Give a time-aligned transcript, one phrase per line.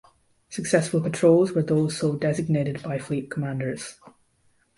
[0.49, 3.99] Successful patrols were those so designated by fleet commanders.